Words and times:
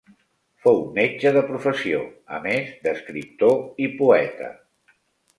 Fou 0.61 0.77
metge 0.93 1.33
de 1.35 1.43
professió, 1.49 1.99
a 2.37 2.39
més 2.45 2.71
d'escriptor 2.87 3.53
i 3.85 3.91
poeta. 4.01 4.49